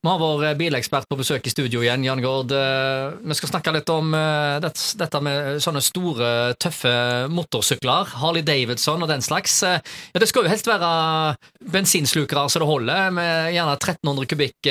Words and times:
Vi 0.00 0.08
har 0.08 0.18
vår 0.18 0.44
eh, 0.48 0.54
bilekspert 0.56 1.04
på 1.10 1.16
besøk 1.20 1.44
i 1.44 1.50
studio 1.52 1.82
igjen, 1.84 2.04
Jan 2.06 2.22
Gård. 2.24 2.54
Eh, 2.56 3.18
Vi 3.20 3.36
skal 3.36 3.50
snakke 3.50 3.74
litt 3.74 3.90
om 3.92 4.14
eh, 4.16 4.56
dette 4.64 5.20
med 5.20 5.60
sånne 5.60 5.82
store, 5.84 6.30
tøffe 6.56 6.92
motorsykler. 7.28 8.08
Harley 8.22 8.40
Davidson 8.40 9.04
og 9.04 9.10
den 9.12 9.20
slags. 9.20 9.58
Ja, 9.60 10.16
Det 10.16 10.28
skal 10.30 10.48
jo 10.48 10.52
helst 10.54 10.70
være 10.70 11.36
bensinslukere 11.60 12.46
så 12.48 12.62
det 12.62 12.70
holder, 12.70 13.10
med 13.12 13.52
gjerne 13.52 13.76
1300 13.76 14.30
kubikk 14.30 14.70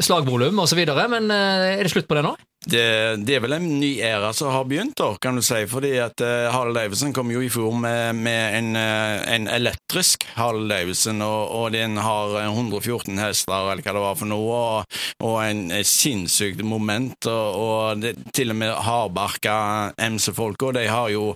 slagvolum 0.00 0.64
osv., 0.64 0.80
men 0.88 1.28
er 1.34 1.84
det 1.84 1.92
slutt 1.92 2.08
på 2.08 2.16
det 2.16 2.24
nå? 2.24 2.32
Det, 2.66 3.16
det 3.24 3.38
er 3.38 3.40
vel 3.40 3.54
en 3.56 3.68
ny 3.80 3.88
æra 4.04 4.34
som 4.36 4.50
har 4.52 4.66
begynt, 4.68 4.98
da, 5.00 5.14
kan 5.16 5.38
du 5.38 5.40
si. 5.42 5.62
Fordi 5.70 5.94
at 6.04 6.20
uh, 6.20 6.50
Harley 6.52 6.76
Davidson 6.76 7.14
kom 7.16 7.30
jo 7.32 7.40
i 7.40 7.48
fjor 7.48 7.72
med, 7.72 8.18
med 8.20 8.56
en, 8.58 8.68
uh, 8.76 9.16
en 9.32 9.48
elektrisk 9.48 10.26
Harley 10.36 10.68
Davidson, 10.68 11.22
og, 11.24 11.54
og 11.56 11.72
den 11.72 11.96
har 11.96 12.36
eh, 12.42 12.50
114 12.52 13.16
hester, 13.16 13.70
eller 13.72 13.80
hva 13.80 13.94
det 13.96 14.02
var 14.04 14.18
for 14.20 14.28
noe, 14.28 14.58
og, 14.60 15.00
og 15.24 15.38
en, 15.46 15.62
sinnssykt 15.88 16.60
moment. 16.60 17.16
Og, 17.32 17.56
og 17.64 18.04
det, 18.04 18.12
til 18.36 18.52
og 18.52 18.60
med 18.60 18.76
hardbarka 18.84 19.56
MC-folka, 19.96 20.74
de 20.76 20.84
har 20.90 21.08
jo 21.14 21.30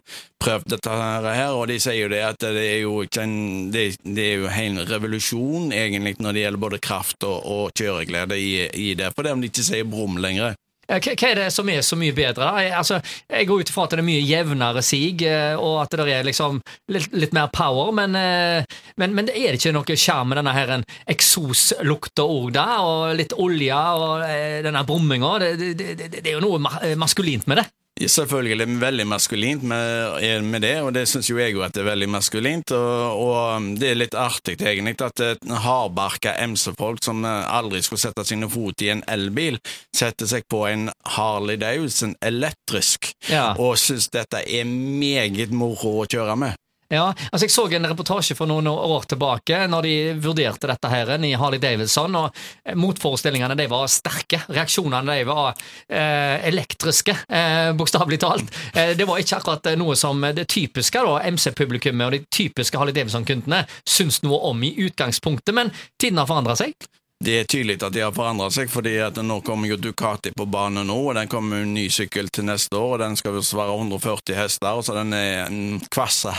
prøvd 0.45 0.75
dette 0.75 0.93
her, 0.93 1.55
og 1.57 1.65
de 1.73 1.79
sier 1.81 2.03
jo 2.03 2.11
det 2.13 2.21
at 2.27 2.45
det 2.45 2.67
er 2.69 2.83
jo 2.83 2.99
ikke 3.07 3.25
en 3.25 3.39
Det, 3.73 3.85
det 4.05 4.25
er 4.29 4.43
jo 4.43 4.51
en 4.51 4.83
revolusjon, 4.91 5.73
egentlig, 5.73 6.19
når 6.21 6.37
det 6.37 6.45
gjelder 6.45 6.65
både 6.67 6.83
kraft 6.85 7.25
og, 7.25 7.49
og 7.49 7.73
kjøreglede 7.73 8.37
i, 8.37 8.53
i 8.69 8.93
det, 8.99 9.09
fordi 9.17 9.33
om 9.33 9.41
de 9.41 9.49
ikke 9.49 9.65
sier 9.65 9.89
brum 9.89 10.21
lenger. 10.21 10.53
Eh, 10.89 11.01
Hva 11.01 11.31
er 11.31 11.41
det 11.43 11.49
som 11.55 11.69
er 11.73 11.83
så 11.85 11.97
mye 11.99 12.15
bedre? 12.17 12.49
Jeg, 12.63 12.73
altså, 12.79 13.01
jeg 13.31 13.49
går 13.49 13.63
ut 13.65 13.73
ifra 13.73 13.87
at 13.87 13.95
det 13.95 14.03
er 14.03 14.09
mye 14.09 14.25
jevnere 14.25 14.83
sig, 14.85 15.23
eh, 15.27 15.55
og 15.59 15.83
at 15.85 15.97
det 15.99 16.09
er 16.13 16.27
liksom 16.29 16.61
litt, 16.93 17.09
litt 17.17 17.37
mer 17.37 17.51
power, 17.55 17.93
men, 17.97 18.17
eh, 18.19 18.81
men, 19.01 19.15
men 19.17 19.31
er 19.33 19.55
det 19.55 19.61
ikke 19.61 19.75
noe 19.77 19.99
sjarm 19.99 20.33
med 20.33 20.41
denne 20.41 20.57
her 20.57 20.75
eksoslukta 21.11 22.27
òg, 22.27 22.51
da? 22.57 22.67
Og 22.85 23.15
litt 23.19 23.37
olje 23.37 23.81
og 24.01 24.27
denne 24.65 24.85
brumminga? 24.89 25.39
Det, 25.43 25.55
det, 25.79 25.95
det, 26.01 26.11
det 26.19 26.27
er 26.27 26.39
jo 26.39 26.45
noe 26.45 26.97
maskulint 27.01 27.49
med 27.51 27.63
det. 27.63 27.69
Selvfølgelig 27.95 28.67
veldig 28.81 29.05
maskulint 29.07 29.63
med, 29.63 30.43
med 30.43 30.65
det, 30.67 30.73
og 30.83 30.91
det 30.97 31.05
syns 31.07 31.29
jo 31.31 31.39
jeg 31.39 31.55
jo 31.55 31.63
at 31.63 31.77
det 31.77 31.85
er 31.85 31.91
veldig 31.93 32.09
maskulint. 32.11 32.73
Og, 32.75 33.21
og 33.23 33.69
det 33.79 33.93
er 33.93 34.01
litt 34.01 34.17
artig 34.19 34.57
egentlig 34.59 34.97
at 35.05 35.23
et 35.23 35.47
hardbarka 35.63 36.35
MC-folk 36.43 37.05
som 37.07 37.23
aldri 37.25 37.85
skulle 37.87 38.03
sette 38.03 38.27
sine 38.27 38.51
fot 38.51 38.83
i 38.83 38.91
en 38.97 39.05
elbil, 39.15 39.61
setter 39.95 40.27
seg 40.27 40.49
på 40.51 40.65
en 40.67 40.89
Harley 41.17 41.57
Davidson 41.61 42.17
elektrisk, 42.25 43.13
Ja. 43.31 43.53
og 43.59 43.79
syns 43.79 44.11
dette 44.13 44.43
er 44.43 44.67
meget 44.67 45.55
moro 45.55 46.01
å 46.03 46.09
kjøre 46.11 46.35
med. 46.37 46.59
Ja, 46.95 47.09
altså 47.11 47.45
Jeg 47.47 47.55
så 47.55 47.65
en 47.75 47.89
reportasje 47.91 48.37
for 48.39 48.51
noen 48.51 48.69
år 48.71 49.07
tilbake 49.11 49.65
når 49.71 49.87
de 49.87 49.95
vurderte 50.23 50.69
dette 50.71 50.91
her 50.91 51.11
i 51.27 51.33
Harley 51.39 51.61
Davidson, 51.63 52.15
og 52.19 52.37
eh, 52.65 52.77
motforestillingene 52.79 53.57
de 53.59 53.67
var 53.71 53.89
sterke. 53.91 54.43
Reaksjonene 54.49 55.19
de 55.19 55.27
var 55.29 55.53
eh, 55.89 56.47
elektriske, 56.51 57.17
eh, 57.29 57.73
bokstavelig 57.79 58.21
talt. 58.23 58.55
Eh, 58.75 58.95
det 58.99 59.09
var 59.09 59.23
ikke 59.23 59.41
akkurat 59.41 59.71
eh, 59.73 59.79
noe 59.81 59.97
som 59.99 60.23
det 60.37 60.47
typiske 60.53 61.03
MC-publikummet 61.35 62.07
og 62.07 62.15
de 62.17 62.23
typiske 62.33 62.79
Harley 62.79 62.95
Davidson-kundene 62.97 63.65
syns 63.89 64.23
noe 64.25 64.39
om 64.51 64.63
i 64.65 64.75
utgangspunktet, 64.87 65.55
men 65.57 65.73
tiden 66.01 66.21
har 66.23 66.31
forandra 66.31 66.57
seg. 66.59 66.77
Det 67.23 67.35
er 67.39 67.47
tydelig 67.49 67.79
at 67.79 67.95
de 67.95 68.03
har 68.03 68.13
forandret 68.13 68.53
seg, 68.53 68.69
fordi 68.69 68.97
at 69.01 69.17
nå 69.23 69.39
kommer 69.47 69.71
jo 69.71 69.79
Ducati 69.81 70.33
på 70.37 70.45
banen 70.51 70.89
nå, 70.91 70.97
og 71.09 71.15
den 71.17 71.31
kommer 71.31 71.63
en 71.63 71.75
ny 71.77 71.87
sykkel 71.93 72.29
til 72.35 72.49
neste 72.49 72.77
år, 72.77 72.97
og 72.97 73.03
den 73.05 73.17
skal 73.17 73.37
visst 73.37 73.55
være 73.57 73.77
140 73.79 74.37
hester, 74.37 74.81
så 74.85 74.97
den 74.99 75.15
er 75.17 75.47
en 75.47 75.79
kvasse 75.95 76.33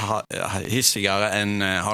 hissigere 0.67 1.31
enn 1.39 1.63
eh, 1.63 1.91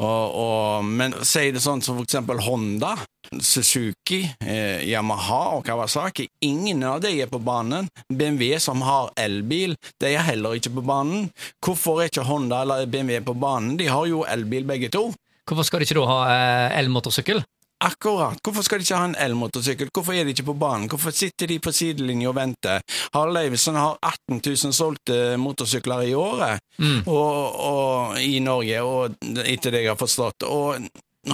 og, 0.00 0.84
men 0.86 1.16
si 1.26 1.48
det 1.54 1.62
sånn 1.64 1.82
som 1.82 1.98
for 1.98 2.06
eksempel 2.06 2.42
Honda, 2.44 2.94
Suzuki, 3.40 4.22
eh, 4.44 4.84
Yamaha 4.90 5.40
og 5.56 5.64
Kawasaki, 5.66 6.28
ingen 6.46 6.84
av 6.86 7.00
de 7.04 7.14
er 7.22 7.30
på 7.30 7.40
banen. 7.42 7.88
BMW 8.08 8.58
som 8.62 8.82
har 8.86 9.10
elbil, 9.20 9.76
de 10.02 10.14
er 10.14 10.26
heller 10.28 10.58
ikke 10.58 10.72
på 10.76 10.84
banen. 10.86 11.30
Hvorfor 11.64 12.02
er 12.02 12.12
ikke 12.12 12.26
Honda 12.28 12.62
eller 12.64 12.86
BMW 12.90 13.22
på 13.24 13.36
banen? 13.38 13.76
De 13.80 13.88
har 13.90 14.06
jo 14.10 14.24
elbil 14.28 14.68
begge 14.68 14.92
to. 14.92 15.08
Hvorfor 15.48 15.66
skal 15.66 15.82
de 15.82 15.88
ikke 15.88 15.98
da 15.98 16.10
ha 16.10 16.20
eh, 16.34 16.78
elmotorsykkel? 16.82 17.42
Akkurat. 17.80 18.36
Hvorfor 18.44 18.62
skal 18.66 18.78
de 18.78 18.84
ikke 18.84 18.96
ha 19.00 19.04
en 19.08 19.14
elmotorsykkel? 19.18 19.88
Hvorfor 19.94 20.12
er 20.12 20.24
de 20.28 20.34
ikke 20.34 20.44
på 20.50 20.54
banen? 20.60 20.88
Hvorfor 20.92 21.14
sitter 21.16 21.48
de 21.48 21.56
på 21.64 21.72
sidelinja 21.72 22.28
og 22.28 22.36
venter? 22.36 22.82
Harald 23.14 23.38
Davidson 23.40 23.78
har 23.80 23.96
18 24.04 24.40
000 24.44 24.74
solgte 24.76 25.20
motorsykler 25.40 26.02
i 26.10 26.14
året 26.14 26.60
Mm. 26.80 27.02
og, 27.06 27.56
og, 27.60 28.20
i 28.22 28.38
Norge, 28.40 28.82
og 28.82 29.16
etter 29.44 29.70
det 29.74 29.82
jeg 29.84 29.90
har 29.90 29.96
forstått. 30.00 30.44
Og 30.48 30.88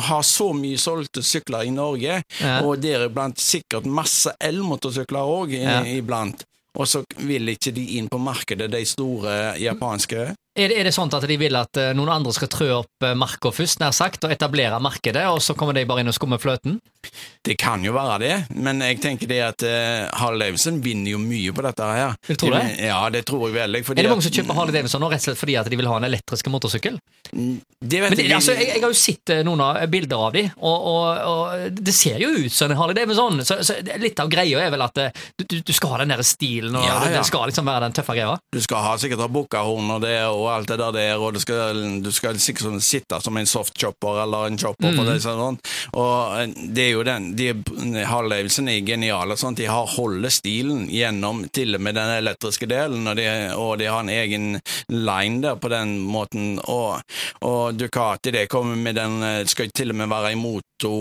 har 0.08 0.22
så 0.26 0.48
mye 0.58 0.78
solgte 0.78 1.22
sykler 1.22 1.66
i 1.66 1.70
Norge, 1.70 2.22
Ja. 2.40 2.60
og 2.66 2.80
deriblant 2.82 3.38
sikkert 3.40 3.86
masse 3.86 4.32
elmotorsykler 4.40 5.22
òg 5.22 5.52
Ja. 5.54 5.82
iblant. 5.84 6.42
Og 6.78 6.86
så 6.86 7.04
vil 7.18 7.48
ikke 7.48 7.72
de 7.74 7.84
inn 7.98 8.08
på 8.08 8.18
markedet, 8.18 8.70
de 8.70 8.84
store 8.84 9.54
japanske. 9.58 10.34
Er 10.56 10.70
det, 10.72 10.76
er 10.80 10.88
det 10.88 10.94
sånn 10.96 11.12
at 11.12 11.24
de 11.28 11.36
vil 11.36 11.56
at 11.58 11.76
eh, 11.76 11.92
noen 11.96 12.14
andre 12.14 12.32
skal 12.32 12.48
trø 12.48 12.68
opp 12.78 13.04
eh, 13.04 13.12
marka 13.18 13.50
først, 13.52 13.82
nær 13.82 13.92
sagt, 13.92 14.24
og 14.24 14.32
etablere 14.32 14.78
markedet, 14.80 15.26
og 15.28 15.42
så 15.44 15.52
kommer 15.58 15.76
de 15.76 15.84
bare 15.88 16.00
inn 16.00 16.08
og 16.08 16.16
skummer 16.16 16.40
fløten? 16.40 16.78
Det 17.44 17.58
kan 17.60 17.84
jo 17.84 17.92
være 17.94 18.16
det, 18.22 18.36
men 18.56 18.80
jeg 18.82 18.98
tenker 19.04 19.28
det 19.30 19.36
at 19.44 19.62
uh, 19.62 20.08
Harley 20.18 20.48
Davidson 20.48 20.80
vinner 20.82 21.12
jo 21.12 21.20
mye 21.22 21.52
på 21.54 21.62
dette 21.62 21.86
her. 21.86 22.16
Du 22.26 22.34
tro 22.34 22.48
det? 22.50 22.62
Ja, 22.82 22.98
det 23.14 23.22
tror 23.28 23.44
jeg 23.46 23.54
veldig. 23.54 23.82
Er 23.92 24.00
det 24.00 24.10
mange 24.10 24.24
som 24.26 24.34
kjøper 24.34 24.58
Harley 24.58 24.74
Davidson 24.74 25.04
nå 25.04 25.10
rett 25.12 25.22
og 25.22 25.28
slett 25.28 25.38
fordi 25.38 25.54
at 25.60 25.70
de 25.70 25.78
vil 25.78 25.86
ha 25.86 26.00
en 26.00 26.08
elektrisk 26.08 26.50
motorsykkel? 26.50 26.96
Det 27.30 28.00
vet 28.02 28.16
Men 28.16 28.22
jeg, 28.22 28.32
altså, 28.34 28.56
jeg, 28.56 28.72
jeg 28.72 28.82
har 28.82 28.90
jo 28.90 28.98
sett 28.98 29.32
noen 29.46 29.62
av 29.62 29.78
bilder 29.92 30.24
av 30.26 30.34
dem, 30.34 30.50
og, 30.56 30.88
og, 30.90 31.22
og 31.30 31.78
det 31.78 31.94
ser 31.94 32.18
jo 32.22 32.32
ut 32.32 32.56
som 32.56 32.72
en 32.72 32.80
Harley 32.80 32.98
Davidson. 32.98 33.44
Så, 33.46 33.60
så 33.66 33.78
litt 34.02 34.18
av 34.24 34.32
greia 34.32 34.64
er 34.66 34.74
vel 34.74 34.82
at 34.88 34.98
du, 35.38 35.60
du, 35.60 35.72
skal 35.76 35.94
ha 35.94 36.02
den 36.02 36.16
der 36.16 36.24
stilen, 36.26 36.74
og 36.74 36.88
Ja, 36.88 36.98
ja. 37.04 37.20
det 37.20 37.26
skal 37.30 37.46
liksom 37.52 37.70
være 37.70 37.86
den 37.86 37.96
tøffe 38.00 38.18
greia. 38.18 38.34
Du 38.50 38.62
skal 38.64 38.82
ha 38.82 38.96
sikkert 38.98 39.22
ha 39.22 39.30
bukkahorn 39.30 39.94
og 39.98 40.02
det 40.02 40.18
og 40.26 40.45
alt 40.50 40.68
det 40.70 40.78
der, 40.80 40.92
der 40.94 41.22
og 41.22 41.34
du 41.36 41.40
skal, 41.42 41.80
du 42.02 42.10
skal 42.14 42.38
sånn 42.40 42.80
sitte 42.84 43.20
som 43.22 43.36
en 43.36 43.48
softchopper 43.48 44.22
eller 44.24 44.50
en 44.50 44.58
chopper 44.60 44.96
på 44.96 45.06
det 45.06 45.18
sånn. 45.24 45.58
Og 45.96 46.36
eh, 46.40 46.54
det 46.74 46.86
er 46.86 46.92
jo 46.94 47.04
den 47.06 47.30
de, 47.36 47.50
Harley 48.06 48.36
Davidson 48.36 48.70
er 48.72 48.82
genial. 48.86 49.32
Sånn, 49.34 49.52
sånt. 49.52 49.60
de 49.60 49.68
har 49.70 49.88
holder 49.96 50.32
stilen 50.32 50.86
gjennom 50.92 51.44
til 51.54 51.76
og 51.76 51.84
med 51.84 51.96
den 51.98 52.12
elektriske 52.18 52.68
delen, 52.70 53.06
og 53.08 53.18
de, 53.18 53.26
og 53.56 53.76
de 53.80 53.90
har 53.90 54.04
en 54.04 54.12
egen 54.12 54.48
line 54.92 55.42
der 55.44 55.58
på 55.60 55.70
den 55.72 55.96
måten. 56.00 56.56
Og, 56.66 57.00
og 57.46 57.76
Ducati 57.78 58.32
det 58.34 58.46
kommer 58.52 58.76
med 58.76 58.98
den 58.98 59.22
eh, 59.22 59.42
Skal 59.46 59.70
til 59.74 59.92
og 59.92 59.98
med 59.98 60.10
være 60.10 60.32
i 60.34 60.38
moto, 60.38 60.92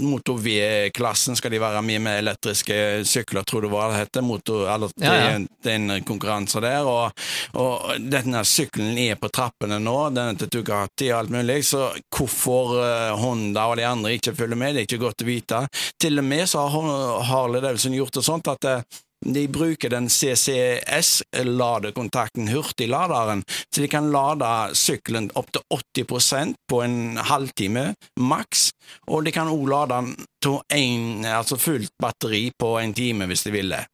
moto 0.00 0.34
V-klassen, 0.40 1.36
skal 1.38 1.52
de 1.54 1.60
være 1.62 1.82
mye 1.86 2.00
med 2.02 2.20
elektriske 2.22 2.76
sykler, 3.08 3.44
tror 3.46 3.64
du 3.64 3.70
hva 3.72 3.90
det 3.90 4.04
heter. 4.04 4.24
Motor, 4.26 4.66
eller, 4.72 4.92
Ja, 5.00 5.14
ja. 5.14 5.38
Det, 5.38 5.60
det 5.64 5.72
er 5.72 5.78
en 5.80 6.04
konkurranse 6.06 6.60
der, 6.62 6.86
og, 6.88 7.12
og 7.58 7.90
denne 8.10 8.42
sykkelen 8.46 8.98
er 8.98 9.18
på 9.20 9.28
trappene 9.32 9.78
nå, 9.82 9.96
denne 10.14 10.36
til 10.38 10.50
Ducati 10.52 11.10
og 11.12 11.18
alt 11.18 11.34
mulig, 11.34 11.60
så 11.66 11.90
hvorfor 12.16 12.64
eh, 12.82 13.20
Honda 13.20 13.62
og 13.70 13.76
de 13.80 13.86
andre 13.88 14.14
ikke 14.16 14.34
følger 14.38 14.58
med, 14.60 14.74
det 14.74 14.80
er 14.82 14.86
ikke 14.88 15.04
godt 15.04 15.24
å 15.24 15.28
vite. 15.28 15.58
Til 16.00 16.14
og 16.22 16.26
med 16.26 16.44
så 16.50 16.58
har 16.72 16.84
Harley 17.30 17.60
Davidson 17.64 17.96
gjort 17.96 18.16
det 18.18 18.24
sånt 18.26 18.46
at 18.50 18.62
eh, 18.68 18.84
de 19.26 19.48
bruker 19.52 19.90
den 19.92 20.06
CCS-ladekontakten, 20.08 22.48
hurtigladeren, 22.48 23.42
så 23.74 23.80
de 23.80 23.88
kan 23.92 24.12
lade 24.12 24.74
sykkelen 24.74 25.30
opp 25.36 25.52
til 25.52 25.62
80% 26.04 26.54
på 26.70 26.82
en 26.82 27.16
halvtime 27.28 27.94
maks, 28.16 28.70
og 29.12 29.24
de 29.26 29.32
kan 29.36 29.48
òg 29.52 29.68
lade 29.68 29.94
den 29.94 30.14
til 30.40 30.60
en, 30.72 31.24
altså 31.28 31.56
fullt 31.60 31.92
batteri 32.00 32.50
på 32.56 32.78
en 32.80 32.94
time 32.96 33.26
hvis 33.28 33.44
de 33.44 33.50
vil 33.58 33.68
det. 33.76 33.84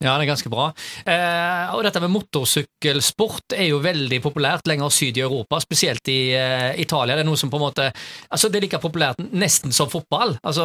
Ja, 0.00 0.14
det 0.16 0.24
er 0.24 0.30
ganske 0.30 0.48
bra. 0.48 0.70
Eh, 1.04 1.72
og 1.76 1.82
dette 1.84 2.00
med 2.00 2.12
motorsykkelsport 2.14 3.52
er 3.52 3.66
jo 3.68 3.82
veldig 3.84 4.22
populært 4.24 4.70
lenger 4.70 4.88
syd 4.96 5.18
i 5.20 5.24
Europa, 5.26 5.58
spesielt 5.60 6.08
i 6.08 6.32
eh, 6.32 6.70
Italia. 6.80 7.18
Det 7.18 7.26
er 7.26 7.28
noe 7.28 7.40
som 7.40 7.52
på 7.52 7.60
en 7.60 7.66
måte 7.66 7.90
Altså, 8.30 8.48
det 8.48 8.60
er 8.60 8.64
like 8.64 8.80
populært 8.80 9.20
nesten 9.36 9.74
som 9.76 9.90
fotball. 9.92 10.38
Altså, 10.40 10.64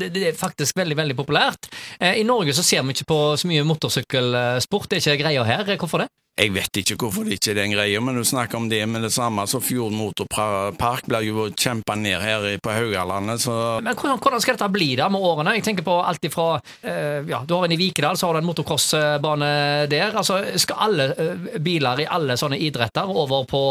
det, 0.00 0.10
det 0.16 0.24
er 0.32 0.38
faktisk 0.38 0.80
veldig, 0.80 0.96
veldig 0.98 1.18
populært. 1.20 1.70
Eh, 2.00 2.18
I 2.18 2.26
Norge 2.26 2.56
så 2.58 2.66
ser 2.66 2.82
vi 2.82 2.96
ikke 2.96 3.10
på 3.12 3.20
så 3.38 3.50
mye 3.50 3.62
motorsykkelsport. 3.70 4.90
Det 4.90 4.98
er 4.98 5.12
ikke 5.12 5.22
greia 5.28 5.46
her. 5.46 5.76
Hvorfor 5.78 6.02
det? 6.02 6.10
Jeg 6.40 6.48
vet 6.54 6.78
ikke 6.80 6.96
hvorfor 6.96 7.26
det 7.28 7.36
ikke 7.36 7.52
er 7.52 7.58
en 7.66 7.74
greie, 7.74 8.00
men 8.00 8.16
du 8.16 8.24
snakker 8.24 8.56
om 8.56 8.64
det 8.70 8.80
med 8.88 9.02
det 9.04 9.10
samme. 9.12 9.44
Så 9.46 9.58
Fjord 9.60 9.92
Motorpark 9.92 11.04
blir 11.04 11.26
jo 11.26 11.44
kjempa 11.52 11.92
ned 12.00 12.22
her 12.24 12.46
på 12.64 12.72
Haugalandet, 12.72 13.42
så 13.44 13.82
Men 13.84 13.92
hvordan, 13.92 14.16
hvordan 14.16 14.40
skal 14.40 14.56
dette 14.56 14.68
bli 14.72 14.94
da 14.96 15.10
med 15.12 15.20
årene? 15.20 15.52
Jeg 15.58 15.66
tenker 15.66 15.84
på 15.84 15.98
alt 16.00 16.24
ifra 16.24 16.46
eh, 16.56 17.20
ja, 17.28 17.42
Du 17.44 17.52
har 17.54 17.66
en 17.66 17.74
i 17.76 17.76
Vikedal, 17.76 18.16
så 18.16 18.30
har 18.30 18.38
du 18.38 18.40
en 18.40 18.48
motocrossbane 18.48 19.50
der. 19.92 20.16
Altså, 20.16 20.40
Skal 20.56 20.80
alle 20.86 21.10
eh, 21.12 21.58
biler 21.60 22.00
i 22.00 22.08
alle 22.08 22.38
sånne 22.40 22.56
idretter 22.56 23.12
over 23.12 23.44
på 23.44 23.62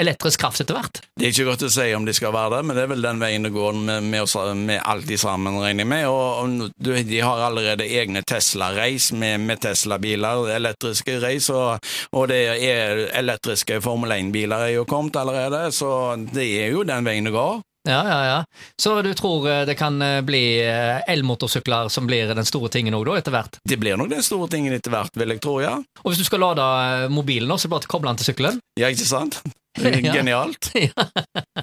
elektrisk 0.00 0.40
kraft 0.40 0.64
etter 0.64 0.80
hvert? 0.80 1.02
Det 1.20 1.28
er 1.28 1.36
ikke 1.36 1.50
godt 1.50 1.66
å 1.68 1.70
si 1.76 1.90
om 1.98 2.08
de 2.08 2.16
skal 2.16 2.32
være 2.32 2.56
det, 2.56 2.62
men 2.64 2.80
det 2.80 2.86
er 2.86 2.92
vel 2.94 3.04
den 3.04 3.20
veien 3.20 3.44
det 3.44 3.52
går 3.52 3.76
med, 3.76 4.08
med, 4.08 4.24
oss, 4.24 4.38
med 4.56 4.80
alt 4.80 5.04
de 5.04 5.20
sammen, 5.20 5.60
regner 5.60 5.84
jeg 5.84 5.92
med. 5.92 6.08
Og, 6.08 6.24
og 6.40 6.80
du, 6.80 6.94
de 6.96 7.20
har 7.20 7.44
allerede 7.50 7.84
egne 7.84 8.24
Tesla-race 8.24 9.12
med, 9.12 9.44
med 9.44 9.60
Tesla-biler, 9.68 10.48
elektriske 10.56 11.20
race, 11.20 11.52
og, 11.52 11.76
og 12.12 12.28
det 12.30 12.42
er 12.68 13.06
elektriske 13.18 13.80
Formel 13.84 14.14
1-biler 14.16 14.68
er 14.68 14.74
jo 14.76 14.84
kommet 14.88 15.16
allerede, 15.18 15.66
så 15.74 15.90
det 16.32 16.46
er 16.62 16.74
jo 16.74 16.84
den 16.86 17.06
veien 17.06 17.26
det 17.26 17.34
går. 17.34 17.62
Ja, 17.86 18.08
ja, 18.08 18.26
ja. 18.26 18.44
Så 18.82 19.02
du 19.02 19.14
tror 19.14 19.50
eh, 19.50 19.66
det 19.66 19.74
kan 19.74 20.02
eh, 20.02 20.20
bli 20.26 20.58
eh, 20.66 21.10
elmotorsykler 21.12 21.88
som 21.88 22.06
blir 22.06 22.34
den 22.34 22.46
store 22.46 22.68
tingen 22.72 22.96
òg, 22.98 23.06
da, 23.06 23.18
etter 23.20 23.34
hvert? 23.34 23.60
Det 23.62 23.78
blir 23.78 23.98
nok 23.98 24.10
den 24.10 24.24
store 24.26 24.50
tingen 24.50 24.74
etter 24.74 24.90
hvert, 24.90 25.14
vil 25.14 25.36
jeg 25.36 25.42
tro, 25.44 25.60
ja. 25.62 25.76
Og 26.02 26.10
hvis 26.10 26.18
du 26.18 26.26
skal 26.26 26.42
lade 26.42 26.66
mobilen, 27.14 27.54
så 27.58 27.70
bare 27.70 27.86
koble 27.86 28.10
den 28.10 28.18
til 28.20 28.32
sykkelen? 28.32 28.60
Ja, 28.80 28.90
ikke 28.90 29.06
sant? 29.06 29.40
Ja. 29.76 30.14
Genialt. 30.14 30.70